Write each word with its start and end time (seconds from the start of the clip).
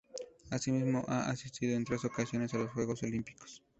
Asimismo, 0.49 1.05
ha 1.09 1.29
asistido 1.29 1.75
en 1.77 1.85
tres 1.85 2.03
ocasiones 2.05 2.51
a 2.55 2.57
los 2.57 2.71
Juegos 2.71 3.03
Olímpicos. 3.03 3.61